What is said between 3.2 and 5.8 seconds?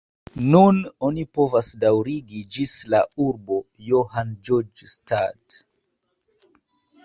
urbo Johann-Geogen-Stadt.